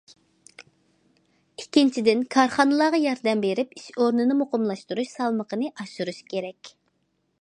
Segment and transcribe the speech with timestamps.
[1.63, 6.73] ئىككىنچىدىن، كارخانىلارغا ياردەم بېرىپ، ئىش ئورنىنى مۇقىملاشتۇرۇش سالمىقىنى ئاشۇرۇش كېرەك.